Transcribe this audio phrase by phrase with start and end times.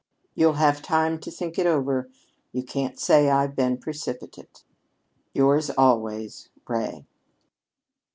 [0.33, 2.09] "You'll have time to think it over.
[2.53, 4.63] You can't say I've been precipitate.
[5.31, 7.05] "Yours always, "RAY."